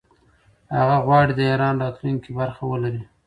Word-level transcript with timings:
هغه 0.77 0.97
غواړي 1.05 1.31
د 1.35 1.41
ایران 1.51 1.75
راتلونکې 1.83 2.21
کې 2.23 2.31
برخه 2.39 2.61
ولري. 2.71 3.01